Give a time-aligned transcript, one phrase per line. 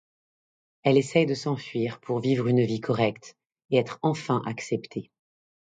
[0.81, 3.37] Elle essaie de s'enfuir pour vivre une vie correcte
[3.69, 5.11] et être enfin acceptée.